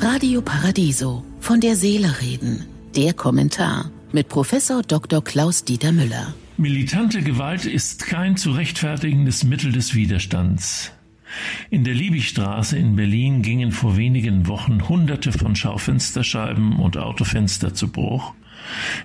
[0.00, 1.24] Radio Paradiso.
[1.40, 2.66] Von der Seele reden.
[2.96, 5.22] Der Kommentar mit Professor Dr.
[5.22, 6.34] Klaus Dieter Müller.
[6.56, 10.92] Militante Gewalt ist kein zu rechtfertigendes Mittel des Widerstands.
[11.70, 17.88] In der Liebigstraße in Berlin gingen vor wenigen Wochen Hunderte von Schaufensterscheiben und Autofenster zu
[17.88, 18.34] Bruch.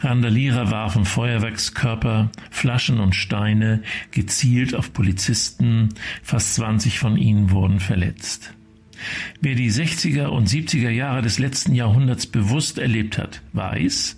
[0.00, 5.90] Randalierer warfen Feuerwerkskörper, Flaschen und Steine gezielt auf Polizisten,
[6.22, 8.54] fast 20 von ihnen wurden verletzt.
[9.40, 14.16] Wer die 60er und 70er Jahre des letzten Jahrhunderts bewusst erlebt hat, weiß,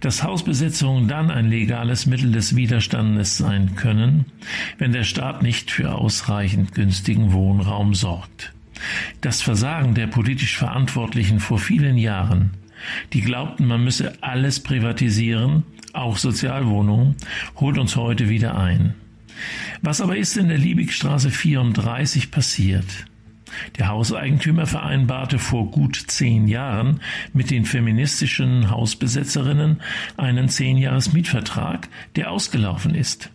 [0.00, 4.26] dass Hausbesetzungen dann ein legales Mittel des Widerstandes sein können,
[4.78, 8.52] wenn der Staat nicht für ausreichend günstigen Wohnraum sorgt.
[9.20, 12.52] Das Versagen der politisch Verantwortlichen vor vielen Jahren,
[13.12, 17.16] die glaubten, man müsse alles privatisieren, auch Sozialwohnungen,
[17.56, 18.94] holt uns heute wieder ein.
[19.82, 23.06] Was aber ist in der Liebigstraße 34 passiert?
[23.78, 27.00] Der Hauseigentümer vereinbarte vor gut zehn Jahren
[27.32, 29.80] mit den feministischen Hausbesetzerinnen
[30.16, 33.30] einen Zehnjahres-Mietvertrag, der ausgelaufen ist.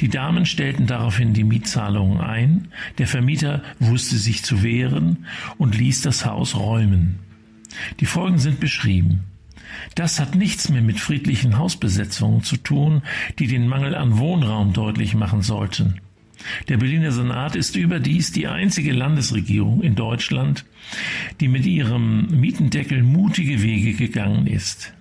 [0.00, 5.26] Die Damen stellten daraufhin die Mietzahlungen ein, der Vermieter wusste sich zu wehren
[5.58, 7.18] und ließ das Haus räumen.
[8.00, 9.24] Die Folgen sind beschrieben.
[9.94, 13.02] Das hat nichts mehr mit friedlichen Hausbesetzungen zu tun,
[13.38, 16.00] die den Mangel an Wohnraum deutlich machen sollten.
[16.68, 20.64] Der Berliner Senat ist überdies die einzige Landesregierung in Deutschland,
[21.40, 24.92] die mit ihrem Mietendeckel mutige Wege gegangen ist.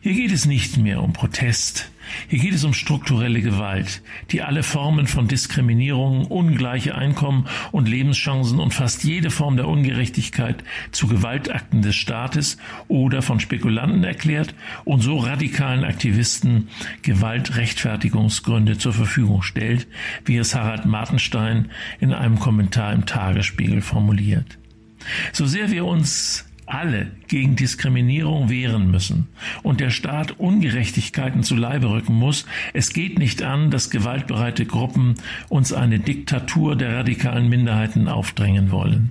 [0.00, 1.90] Hier geht es nicht mehr um Protest,
[2.28, 8.60] hier geht es um strukturelle Gewalt, die alle Formen von Diskriminierung, ungleiche Einkommen und Lebenschancen
[8.60, 12.58] und fast jede Form der Ungerechtigkeit zu Gewaltakten des Staates
[12.88, 16.68] oder von Spekulanten erklärt und so radikalen Aktivisten
[17.02, 19.86] Gewaltrechtfertigungsgründe zur Verfügung stellt,
[20.24, 24.58] wie es Harald Martenstein in einem Kommentar im Tagesspiegel formuliert.
[25.32, 29.28] So sehr wir uns alle gegen Diskriminierung wehren müssen
[29.62, 32.46] und der Staat Ungerechtigkeiten zu Leibe rücken muss.
[32.72, 35.14] Es geht nicht an, dass gewaltbereite Gruppen
[35.48, 39.10] uns eine Diktatur der radikalen Minderheiten aufdrängen wollen.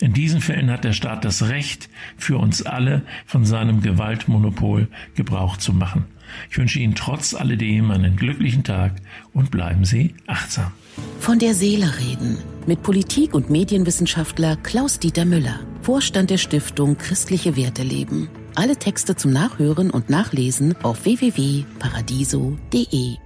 [0.00, 5.58] In diesen Fällen hat der Staat das Recht, für uns alle von seinem Gewaltmonopol Gebrauch
[5.58, 6.06] zu machen.
[6.50, 8.96] Ich wünsche Ihnen trotz alledem einen glücklichen Tag
[9.32, 10.72] und bleiben Sie achtsam.
[11.18, 17.82] Von der Seele reden mit Politik- und Medienwissenschaftler Klaus-Dieter Müller, Vorstand der Stiftung Christliche Werte
[17.82, 18.30] leben.
[18.54, 23.16] Alle Texte zum Nachhören und Nachlesen auf www.paradiso.de.